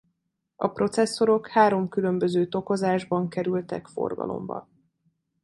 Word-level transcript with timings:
A 0.55 0.67
processzorok 0.69 1.47
három 1.47 1.89
különböző 1.89 2.47
tokozásban 2.47 3.27
kerültek 3.29 3.87
forgalomba. 3.87 4.69